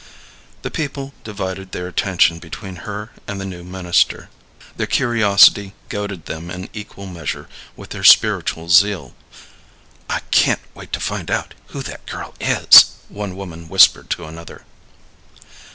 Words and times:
The 0.63 0.71
people 0.71 1.13
divided 1.23 1.73
their 1.73 1.87
attention 1.87 2.39
between 2.39 2.77
her 2.89 3.11
and 3.27 3.39
the 3.39 3.45
new 3.45 3.63
minister. 3.63 4.29
Their 4.75 4.87
curiosity 4.87 5.75
goaded 5.89 6.25
them 6.25 6.49
in 6.49 6.69
equal 6.73 7.05
measure 7.05 7.47
with 7.75 7.91
their 7.91 8.03
spiritual 8.03 8.67
zeal. 8.67 9.13
"I 10.09 10.21
can't 10.31 10.61
wait 10.73 10.91
to 10.93 10.99
find 10.99 11.29
out 11.29 11.53
who 11.67 11.83
that 11.83 12.07
girl 12.07 12.33
is," 12.39 12.93
one 13.09 13.35
woman 13.35 13.69
whispered 13.69 14.09
to 14.09 14.25
another. 14.25 14.65